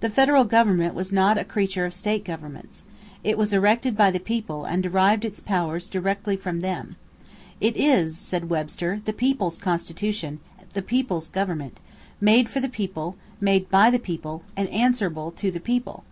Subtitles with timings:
[0.00, 2.84] The federal government was not a creature of state governments.
[3.24, 6.96] It was erected by the people and derived its powers directly from them.
[7.58, 10.40] "It is," said Webster, "the people's Constitution,
[10.74, 11.80] the people's government;
[12.20, 16.04] made for the people; made by the people; and answerable to the people.